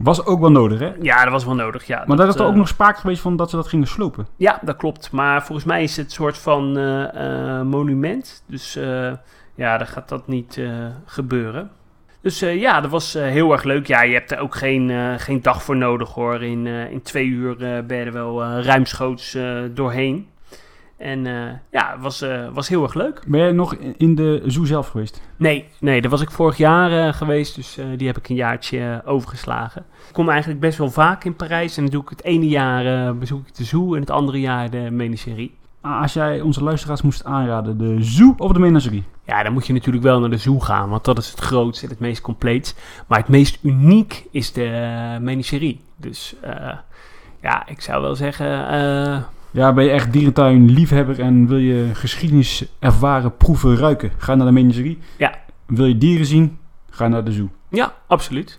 [0.02, 0.92] Was ook wel nodig, hè?
[1.00, 2.04] Ja, dat was wel nodig, ja.
[2.06, 4.26] Maar daar is er ook eh, nog sprake geweest van dat ze dat gingen slopen.
[4.36, 5.10] Ja, dat klopt.
[5.10, 8.44] Maar volgens mij is het een soort van eh, eh, monument.
[8.46, 8.78] Dus
[9.54, 10.60] ja, dan gaat dat niet
[11.04, 11.70] gebeuren.
[12.22, 13.86] Dus ja, dat was heel erg leuk.
[13.86, 16.42] Ja, je hebt er ook geen, geen dag voor nodig hoor.
[16.42, 19.36] In, in twee uur ben je er wel ruimschoots
[19.74, 20.28] doorheen.
[21.00, 23.22] En eh, ja, het was, eh, was heel erg leuk.
[23.26, 25.20] Ben jij nog in- de zoo zelf geweest?
[25.36, 29.02] Nee, nee, daar was ik vorig jaar eh, geweest, dus die heb ik een jaartje
[29.04, 29.84] overgeslagen.
[30.08, 33.16] Ik kom eigenlijk best wel vaak in Parijs en dan doe ik het ene jaar
[33.16, 35.54] bezoek ik de zoo en het andere jaar de menagerie.
[35.80, 39.04] Ah, Als jij onze luisteraars moest aanraden, de zoo of de menagerie?
[39.26, 41.84] Ja, dan moet je natuurlijk wel naar de zoo gaan, want dat is het grootste
[41.84, 42.76] en het meest compleet.
[43.06, 45.80] Maar het meest uniek is de menagerie.
[45.96, 46.34] Dus
[47.42, 48.46] ja, ik zou wel zeggen,
[49.52, 54.10] Ja, ben je echt dierentuin liefhebber en wil je geschiedenis ervaren, proeven, ruiken?
[54.18, 54.98] Ga naar de menagerie.
[55.16, 55.38] Ja.
[55.66, 56.58] Wil je dieren zien?
[56.90, 57.50] Ga naar de zoo.
[57.68, 58.58] ja, absoluut.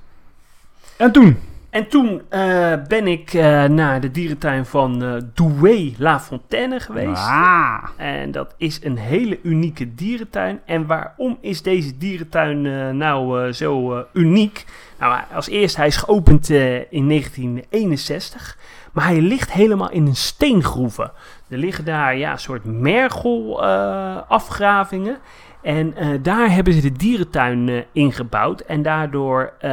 [0.98, 1.38] En toen?
[1.70, 7.28] En toen eh, ben ik eh, naar de dierentuin van eh Douai-La Fontaine geweest.
[7.28, 7.84] Ah.
[7.98, 10.60] En dat is een hele unieke dierentuin.
[10.66, 12.62] En waarom is deze dierentuin
[12.98, 14.66] nou zo uniek?
[15.00, 18.58] Nou, als eerst, hij is geopend in 1961.
[18.92, 21.12] Maar hij ligt helemaal in een steengroeven.
[21.50, 25.18] Er liggen daar ja, soort mergel-afgravingen.
[25.62, 28.60] en eh, daar hebben ze de dierentuin eh, ingebouwd.
[28.62, 29.70] En daardoor eh,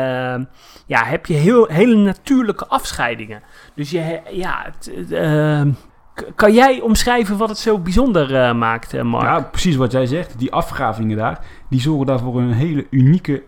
[0.87, 3.42] ja, heb je heel, hele natuurlijke afscheidingen.
[3.74, 5.62] Dus je, ja, het, eh,
[6.14, 9.24] K- Kan jij omschrijven wat het zo bijzonder eh, maakt, Mark?
[9.24, 10.38] Ja, precies wat jij zegt.
[10.38, 13.42] Die afgravingen daar, die zorgen daarvoor een hele unieke,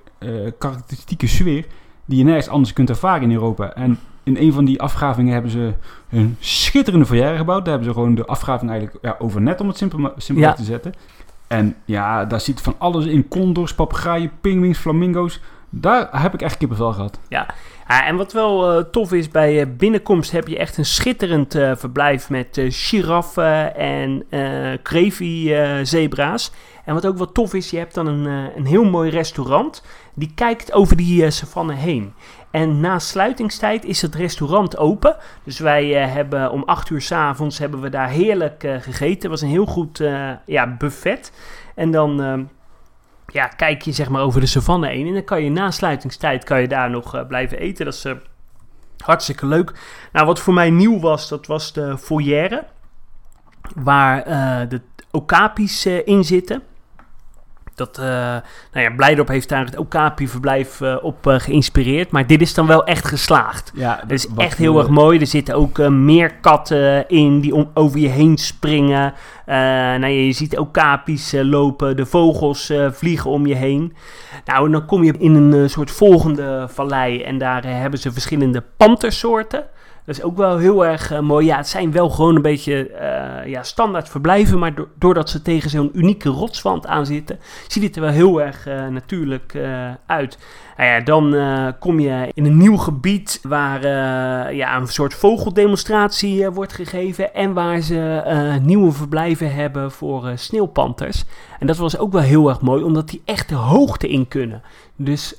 [0.59, 1.64] karakteristieke sfeer
[2.06, 3.72] die je nergens anders kunt ervaren in Europa.
[3.74, 5.72] En in een van die afgravingen hebben ze
[6.11, 7.64] een schitterende foyer gebouwd.
[7.64, 10.52] Daar hebben ze gewoon de afgraving eigenlijk ja, overnet, om het simpel, simpel Ja.
[10.52, 10.94] te zetten.
[11.46, 13.28] En ja, daar zit van alles in.
[13.28, 15.40] Condors, papegaaien, pinguïns, flamingo's.
[15.70, 17.18] Daar heb ik echt kippenvel gehad.
[17.28, 17.46] Ja,
[17.98, 21.72] en wat wel eh, tof is, bij eh, binnenkomst heb je echt een schitterend eh,
[21.76, 24.26] verblijf met giraffen en
[24.83, 26.53] krevi-zebra's.
[26.85, 28.24] en wat ook wel tof is, je hebt dan een,
[28.57, 29.83] een heel mooi restaurant
[30.14, 32.12] die kijkt over die savanne heen.
[32.50, 35.16] En na sluitingstijd is het restaurant open.
[35.44, 39.20] Dus wij hebben om 8 uur s'avonds hebben we daar heerlijk gegeten.
[39.20, 40.03] Het was een heel goed
[40.46, 41.33] ja, buffet.
[41.74, 42.42] En dan ehm,
[43.32, 45.06] ja, kijk je zeg maar over de savanne heen.
[45.06, 47.84] En dan kan je na sluitingstijd kan je daar nog eh, blijven eten.
[47.84, 48.12] Dat is eh,
[48.98, 49.72] hartstikke leuk.
[50.12, 52.64] Nou, wat voor mij nieuw was, dat was de foyer.
[53.74, 56.62] Waar eh, de okapis in zitten.
[57.80, 58.04] Dat, eh,
[58.72, 62.10] nou ja, Blijdorp heeft daar het Okapi-verblijf eh, op eh, geïnspireerd.
[62.10, 63.72] Maar dit is dan wel echt geslaagd.
[63.74, 65.18] Ja, Het is echt heel erg mooi.
[65.18, 69.14] Er zitten ook meer katten in die om, over je heen springen.
[69.46, 71.96] Nou, ja, je ziet ook kapis eh, lopen.
[71.96, 73.94] De vogels vliegen om je heen.
[74.44, 77.22] Nou, en dan kom je in een soort volgende vallei.
[77.22, 79.64] En daar hebben ze verschillende pantersoorten.
[80.04, 81.46] Dat is ook wel heel erg eh, mooi.
[81.46, 84.58] Ja, het zijn wel gewoon een beetje eh, ja, standaard verblijven.
[84.58, 88.42] Maar do- doordat ze tegen zo'n unieke rotswand aan zitten, ziet het er wel heel
[88.42, 89.58] erg eh, natuurlijk
[90.06, 90.38] uit.
[90.76, 91.34] Nou ja, dan
[91.78, 93.82] kom je in een nieuw gebied waar
[94.54, 97.34] ja, een soort vogeldemonstratie wordt gegeven.
[97.34, 98.22] En waar ze
[98.62, 101.24] nieuwe verblijven hebben voor sneeuwpanters.
[101.58, 104.62] En dat was ook wel heel erg mooi, omdat die echt de hoogte in kunnen.
[104.96, 105.38] Dus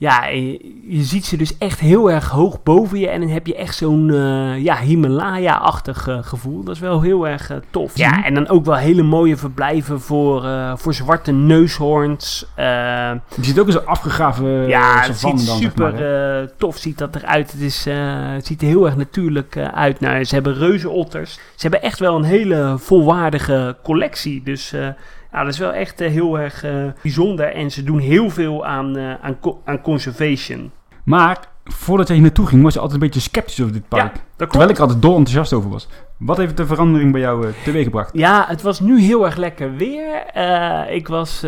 [0.00, 3.08] ja, je, je ziet ze dus echt heel erg hoog boven je.
[3.08, 6.64] En dan heb je echt zo'n eh, ja, Himalaya-achtig eh, gevoel.
[6.64, 7.96] Dat is wel heel erg eh, tof.
[7.96, 12.46] Ja, en dan ook wel hele mooie verblijven voor, eh, voor zwarte neushoorns.
[12.54, 12.64] eh,
[13.34, 16.48] Je ziet ook eens een afgegraven ja, ja, het ziet dan, zeg super maar, eh,
[16.56, 17.52] tof ziet dat eruit.
[17.52, 17.96] Het, is, eh,
[18.32, 20.00] het ziet er heel erg natuurlijk eh, uit.
[20.00, 21.32] Nou, ze hebben reuzenotters.
[21.34, 24.42] Ze hebben echt wel een hele volwaardige collectie.
[24.44, 24.74] Dus
[25.32, 27.54] ja, dat is wel echt eh, heel erg eh, bijzonder.
[27.54, 30.70] En ze doen heel veel aan, eh, aan, aan conservation.
[31.04, 34.14] Maar voordat jij hier naartoe ging, was je altijd een beetje sceptisch over dit park.
[34.36, 34.46] Ja.
[34.46, 35.88] Terwijl ik er altijd dol enthousiast over was.
[36.16, 38.10] Wat heeft de verandering bij jou uh, teweeg gebracht?
[38.12, 40.36] Ja, het was nu heel erg lekker weer.
[40.90, 41.40] Ik was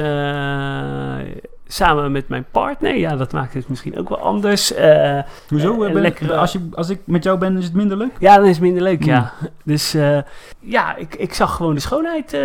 [1.73, 2.97] samen met mijn partner.
[2.97, 4.75] Ja, dat maakt het misschien ook wel anders.
[4.75, 5.83] Eh, Hoezo?
[5.83, 8.13] eh, eh, ben- als, je, als ik met jou ben, is het minder leuk?
[8.19, 9.13] Ja, dan is het minder leuk, Hmm.
[9.13, 9.33] ja.
[9.65, 10.19] Dus eh,
[10.61, 12.37] ja, ik, ik zag gewoon de schoonheid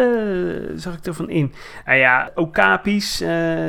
[0.75, 1.53] zag ik ervan in.
[1.85, 3.17] Nou ja, Okapis,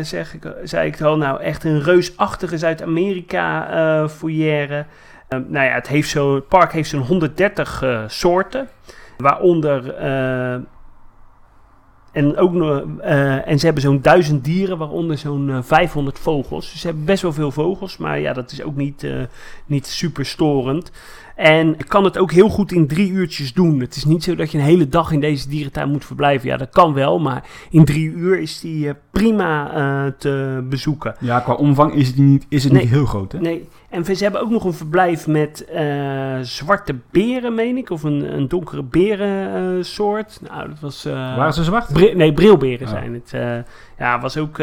[0.03, 1.17] zeg ik, zei ik het al.
[1.17, 4.87] Nou, echt een reusachtige Zuid-Amerika eh foyer.
[5.29, 8.69] Eh, nou ja, het, heeft zo, het park heeft zo'n 130 eh, soorten.
[9.17, 9.95] Waaronder...
[12.19, 12.55] eh, en, ook,
[13.01, 16.71] eh, en ze hebben zo'n duizend dieren, waaronder zo'n eh, 500 vogels.
[16.71, 19.23] Dus ze hebben best wel veel vogels, maar ja, dat is ook niet, eh,
[19.67, 20.91] niet super storend.
[21.39, 23.81] En ik kan het ook heel goed in drie uurtjes doen.
[23.81, 26.49] Het is niet zo dat je een hele dag in deze dierentuin moet verblijven.
[26.49, 31.15] Ja, dat kan wel, maar in drie uur is die eh, prima eh, te bezoeken.
[31.21, 32.83] Ja, qua omvang is het niet, is het Nee.
[32.83, 33.39] niet heel groot, hè?
[33.39, 35.85] Nee, En ze hebben ook nog een verblijf met eh,
[36.43, 37.91] zwarte beren, meen ik.
[37.91, 40.41] Of een, een donkere berensoort.
[40.51, 41.05] nou, dat was...
[41.05, 41.93] Waren ze zwart?
[41.93, 42.93] Bri- nee, brilberen Oh.
[42.93, 43.65] zijn het.
[43.99, 44.57] Ja, was ook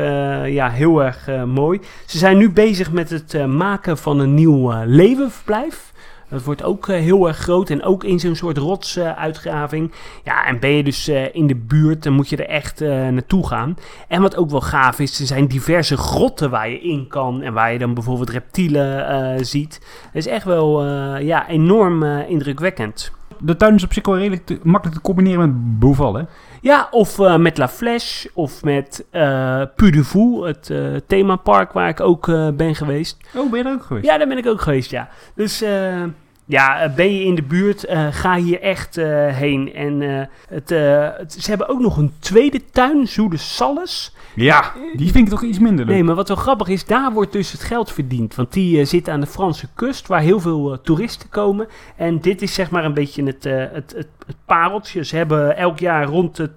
[0.46, 1.80] ja, heel erg mooi.
[2.06, 5.94] Ze zijn nu bezig met het maken van een nieuw levenverblijf.
[6.36, 9.92] Dat wordt ook eh, heel erg groot en ook in zo'n soort rotsuitgraving.
[10.24, 12.90] ja, en ben je dus eh, in de buurt, dan moet je er echt eh,
[13.08, 13.78] naartoe gaan.
[14.08, 17.42] En wat ook wel gaaf is, er zijn diverse grotten waar je in kan.
[17.42, 19.80] En waar je dan bijvoorbeeld reptielen eh, ziet.
[20.04, 23.12] Dat is echt wel eh, ja, enorm eh, indrukwekkend.
[23.40, 26.24] De tuin is op zich wel redelijk te- makkelijk te combineren met Beauval, hè?
[26.62, 31.72] Ja, of eh, met La Flèche of met eh Puy de Fou, het eh, themapark
[31.72, 33.18] waar ik ook eh, ben geweest.
[33.36, 34.06] Oh, ben je daar ook geweest?
[34.06, 35.10] Ja, daar ben ik ook geweest, ja.
[35.36, 36.04] Dus eh,
[36.46, 39.06] ja, eh, ben je in de buurt, eh, ga hier echt eh,
[39.36, 39.74] heen.
[39.74, 40.02] En
[40.50, 44.16] het, het- ze hebben ook nog een tweede tuin, Zoede Salles.
[44.36, 45.94] Ja, die vind ik toch iets minder leuk.
[45.94, 48.36] Nee, maar wat wel grappig is, daar wordt dus het geld verdiend.
[48.36, 51.68] Want die zit aan de Franse kust, waar heel veel toeristen komen.
[51.96, 54.08] En dit is zeg maar een beetje het, het, het, het
[54.46, 55.04] pareltje.
[55.06, 56.50] Ze hebben elk jaar rond de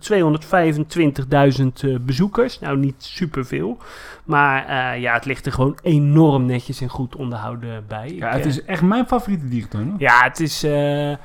[1.59, 2.59] 225.000 eh, bezoekers.
[2.61, 3.79] Nou, niet superveel.
[4.25, 8.15] Maar eh, ja, het ligt er gewoon enorm netjes en goed onderhouden bij.
[8.15, 11.17] Ja, Ik, het eh, is echt mijn favoriete dierentuin, ja, het is, eh, eh,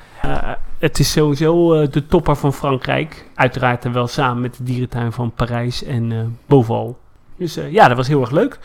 [0.79, 3.25] het is sowieso eh, de topper van Frankrijk.
[3.36, 6.99] Uiteraard dan wel samen met de dierentuin van Parijs en eh Beauval.
[7.38, 8.60] Dus eh, ja, dat was heel erg leuk.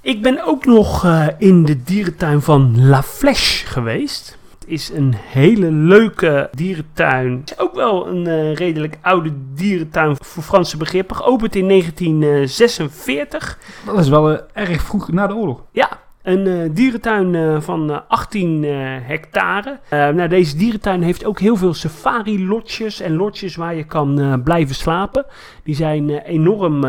[0.00, 4.38] Ik ben ook nog eh, in de dierentuin van La Flèche geweest.
[4.62, 7.40] Het is een hele leuke dierentuin.
[7.40, 11.16] Het is ook wel een eh, redelijk oude dierentuin voor Franse begrippen.
[11.16, 13.58] Geopend in 1946.
[13.86, 15.62] Dat is wel eh, erg vroeg na de oorlog.
[15.72, 18.70] Ja, een eh, dierentuin van eh, 18 eh,
[19.02, 19.78] hectare.
[19.90, 25.24] Nou, deze dierentuin heeft ook heel veel safari-lodges en lodges waar je kan blijven slapen.
[25.64, 26.84] Die zijn enorm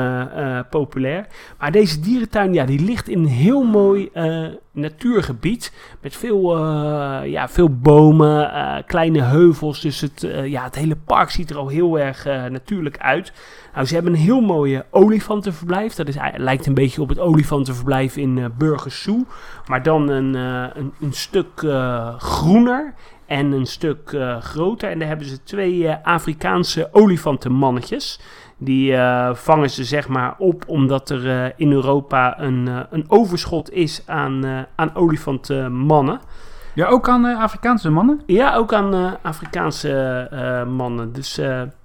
[0.70, 1.28] populair.
[1.60, 4.10] Maar deze dierentuin ja, die ligt in een heel mooi
[4.74, 5.74] natuurgebied.
[6.02, 9.82] Met veel, eh, ja, veel bomen, eh, kleine heuvels.
[9.82, 13.34] Dus het, eh, ja, het hele park ziet er al heel erg natuurlijk uit.
[13.74, 15.94] Nou, ze hebben een heel mooie olifantenverblijf.
[15.94, 19.26] Dat is, lijkt een beetje op het olifantenverblijf in Burgers Zoo.
[19.68, 21.66] Maar dan een, een, een stuk
[22.18, 22.94] groener
[23.26, 24.90] en een stuk groter.
[24.90, 28.20] En daar hebben ze twee Afrikaanse olifantenmannetjes.
[28.58, 33.06] Die eh, vangen ze zeg maar op omdat er eh, in Europa een, eh, een
[33.08, 36.20] overschot is aan, aan olifantenmannen.
[36.76, 38.22] Ja, ook aan Afrikaanse mannen.
[38.26, 41.13] Ja, ook aan Afrikaanse mannen.
[41.13, 41.36] Dus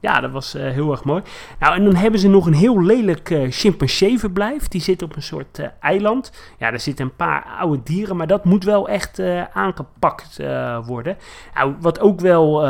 [0.01, 1.23] ja, dat was heel erg mooi.
[1.59, 4.69] Nou, en dan hebben ze nog een heel lelijk chimpansee-verblijf.
[4.69, 6.33] Die zit op een soort eiland.
[6.59, 10.41] Ja, er zitten een paar oude dieren, maar dat moet wel echt aangepakt
[10.87, 11.17] worden.
[11.55, 12.63] Nou, wat ook wel...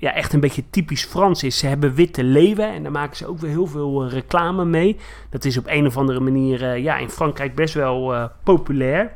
[0.00, 1.58] ja, echt een beetje typisch Frans is.
[1.58, 4.96] Ze hebben witte leeuwen en daar maken ze ook weer heel veel eh, reclame mee.
[5.30, 9.12] Dat is op een of andere manier eh, ja, in Frankrijk best wel eh, populair.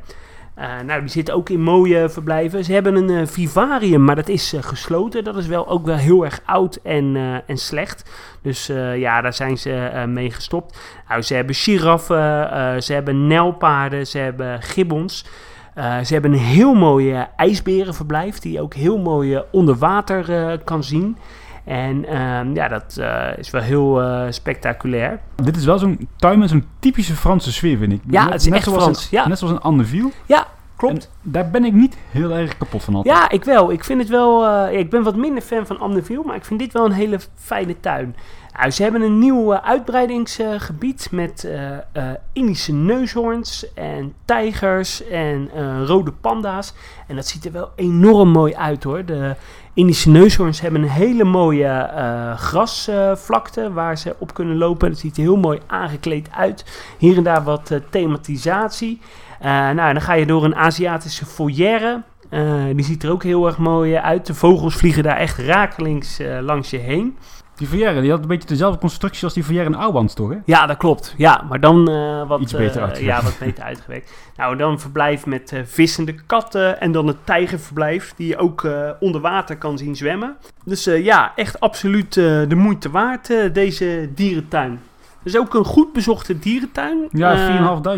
[0.85, 2.63] Nou, die zitten ook in mooie verblijven.
[2.63, 5.23] Ze hebben een vivarium, maar dat is gesloten.
[5.23, 7.15] Dat is wel ook wel heel erg oud en,
[7.47, 8.09] en slecht.
[8.41, 10.79] Dus ja, daar zijn ze mee gestopt.
[11.07, 15.25] Nou, ze hebben giraffen, ze hebben nijlpaarden, ze hebben gibbons.
[15.73, 19.75] Eh, ze hebben een heel mooi eh, ijsberenverblijf, die je ook heel mooi eh, onder
[19.75, 21.17] water kan zien.
[21.63, 22.99] En ehm, ja, dat
[23.37, 25.19] is wel heel spectaculair.
[25.35, 28.01] Dit is wel zo'n tuin met zo'n typische Franse sfeer, vind ik.
[28.09, 29.27] Ja, het is echt Frans, ja.
[29.27, 30.11] Net zoals een Anneville.
[30.25, 31.09] Ja, klopt.
[31.23, 33.15] En daar ben ik niet heel erg kapot van altijd.
[33.15, 33.71] Ja, ik wel.
[33.71, 34.67] Ik vind het wel.
[34.69, 37.79] ik ben wat minder fan van Amneville, maar ik vind dit wel een hele fijne
[37.79, 38.15] tuin.
[38.57, 45.49] Nou, ze hebben een nieuw eh, uitbreidingsgebied met eh, eh, Indische neushoorns en tijgers en
[45.85, 46.73] rode panda's.
[47.07, 49.05] En dat ziet er wel enorm mooi uit hoor.
[49.05, 49.35] De
[49.73, 54.89] Indische neushoorns hebben een hele mooie eh, grasvlakte waar ze op kunnen lopen.
[54.89, 56.65] Dat ziet er heel mooi aangekleed uit.
[56.97, 59.01] Hier en daar wat thematisatie.
[59.41, 62.01] Nou, dan ga je door een Aziatische foyer.
[62.33, 64.25] Eh, die ziet er ook heel erg mooi uit.
[64.25, 67.17] De vogels vliegen daar echt rakelings eh, langs je heen.
[67.55, 70.29] Die Verrière, die had een beetje dezelfde constructie als die Verrière in Ouwans, toch?
[70.29, 70.37] Hè?
[70.45, 71.13] Ja, dat klopt.
[71.17, 73.19] Ja, maar dan eh, wat, Iets beter uitgewerkt.
[73.19, 74.11] ja, wat beter uitgewerkt.
[74.35, 78.67] Nou, dan verblijf met vissende katten en dan het tijgerverblijf die je ook
[78.99, 80.37] onder water kan zien zwemmen.
[80.65, 84.79] Dus ja, echt absoluut de moeite waard, deze dierentuin.
[85.23, 87.07] Is ook een goed bezochte dierentuin.
[87.11, 87.55] Ja, Eh,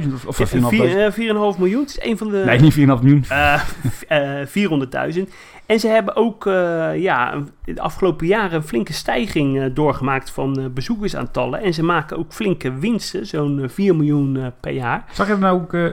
[0.07, 0.67] 4.500 of, of ja, 4.500.
[0.67, 1.11] vier- eh,
[1.53, 1.81] 4,5 miljoen.
[1.81, 2.43] Het is een van de...
[2.45, 3.25] Nee, niet 4,5 miljoen.
[3.29, 3.59] Eh,
[3.91, 5.29] v- eh, 400.000.
[5.65, 10.59] En ze hebben ook eh, ja, de afgelopen jaren een flinke stijging eh, doorgemaakt van
[10.59, 11.61] eh, bezoekersaantallen.
[11.61, 15.05] En ze maken ook flinke winsten, zo'n eh, 4 miljoen eh, per jaar.
[15.11, 15.85] Zag je nou ook eh,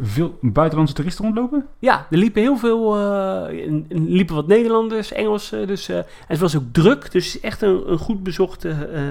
[0.00, 1.66] veel buitenlandse toeristen rondlopen?
[1.78, 5.66] Ja, er liepen heel veel, eh, en- en liepen wat Nederlanders, Engelsen.
[5.66, 8.68] Dus, eh, en het was ook druk, dus het is echt een, een goed bezochte
[8.68, 9.02] eh,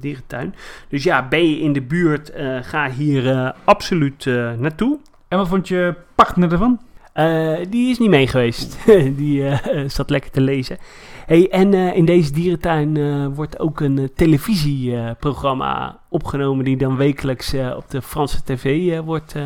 [0.00, 0.54] dierentuin.
[0.88, 4.98] Dus ja, ben je in de buurt, eh, ga hier eh, absoluut eh, naartoe.
[5.28, 6.80] En wat vond je partner ervan?
[7.12, 8.78] Eh, die is niet mee geweest.
[9.16, 10.78] die eh, zat lekker te lezen.
[11.26, 16.96] Hey, en eh, in deze dierentuin eh, wordt ook een eh, televisieprogramma opgenomen die dan
[16.96, 19.42] wekelijks eh, op de Franse tv eh, wordt eh,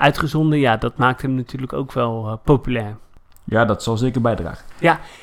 [0.00, 0.58] uitgezonden.
[0.58, 2.96] Ja, dat maakt hem natuurlijk ook wel eh, populair.
[3.44, 4.64] Ja, dat zal zeker bijdragen.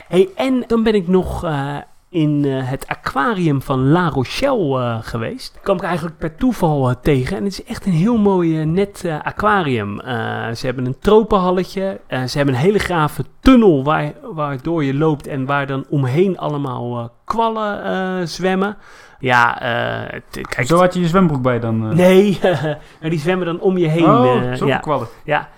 [0.08, 1.78] Hey, en dan ben ik nog eh,
[2.10, 5.54] in eh, het aquarium van La Rochelle eh, geweest.
[5.54, 7.38] Daar kwam ik eigenlijk per toeval eh, tegen.
[7.38, 10.00] En het is echt een heel mooi net aquarium.
[10.56, 12.00] Ze hebben een tropenhalletje.
[12.10, 17.12] Ze hebben een hele grave tunnel waar, waardoor je loopt en waar dan omheen allemaal
[17.26, 18.78] kwallen zwemmen.
[19.20, 19.58] Ja,
[20.32, 20.68] kijk.
[20.68, 21.96] Zo had je je zwembroek bij dan?
[21.96, 24.10] Nee, maar die zwemmen dan om je heen.
[24.10, 24.78] Oh, ja.
[24.78, 25.08] kwallen.
[25.24, 25.50] Ja.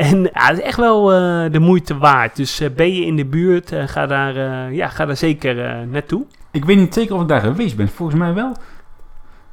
[0.00, 2.36] En ja, het is echt wel eh, de moeite waard.
[2.36, 4.34] Dus eh, ben je in de buurt, eh, ga, daar,
[4.72, 6.24] ja, ga daar zeker naartoe.
[6.50, 7.88] Ik weet niet zeker of ik daar geweest ben.
[7.88, 8.56] Volgens mij wel.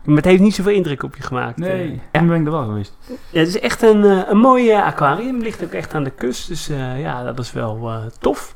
[0.04, 1.58] Maar het heeft niet zoveel indruk op je gemaakt.
[1.58, 2.98] Nee, en ben ik er wel geweest.
[3.30, 5.42] Ja, het is echt een, een mooi aquarium.
[5.42, 6.48] Ligt ook echt aan de kust.
[6.48, 8.56] Dus ja, dat is wel tof.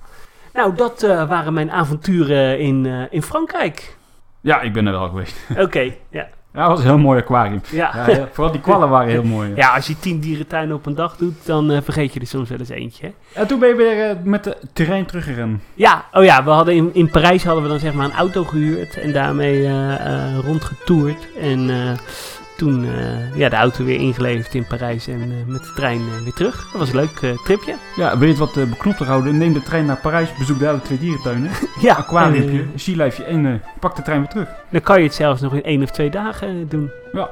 [0.54, 3.98] Nou, dat waren mijn avonturen in, in Frankrijk.
[4.42, 5.36] Ja, ik ben er wel geweest.
[5.58, 6.28] Oké, ja.
[6.54, 7.62] Ja, dat was een heel mooi aquarium.
[7.72, 7.94] Ja.
[8.32, 9.52] Vooral die kwallen waren heel mooi.
[9.56, 12.50] ja, als je tien dierentuinen op een dag doet, dan eh, vergeet je er soms
[12.50, 13.06] wel eens eentje.
[13.06, 13.42] Hè?
[13.42, 15.62] En toen ben je weer eh, met de terrein teruggegaan.
[15.74, 18.44] Ja, oh ja, we hadden in, in Parijs hadden we dan zeg maar een auto
[18.44, 21.28] gehuurd en daarmee eh, rondgetoerd.
[21.42, 21.70] En
[22.62, 26.24] toen eh, ja, de auto weer ingeleverd in Parijs en eh, met de trein eh,
[26.24, 26.70] weer terug.
[26.72, 27.76] Dat was een leuk tripje.
[27.96, 29.38] Ja, wil je het wat beknopter houden?
[29.38, 31.52] Neem de trein naar Parijs, bezoek daar de twee dierentuinen.
[31.82, 34.48] Ja, Aquariumpje, sealife en pak de trein weer terug.
[34.70, 36.92] dan kan je het zelfs nog in één of twee dagen doen.
[37.12, 37.30] Ja.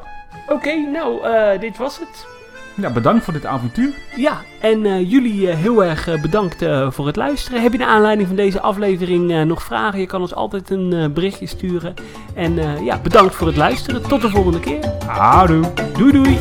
[0.48, 1.22] Oké, nou,
[1.60, 2.39] dit was het.
[2.80, 3.94] Ja, bedankt voor dit avontuur.
[4.16, 7.62] Ja, en eh, jullie eh, heel erg eh, bedankt voor het luisteren.
[7.62, 10.00] Heb je naar aanleiding van deze aflevering nog vragen?
[10.00, 11.94] Je kan ons altijd een berichtje sturen.
[12.34, 14.02] En ja, bedankt voor het luisteren.
[14.02, 14.92] Tot de volgende keer.
[15.06, 15.64] Houdoe.
[15.98, 16.40] Doei doei.